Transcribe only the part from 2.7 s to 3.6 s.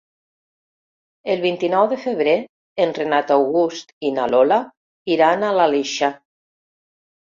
en Renat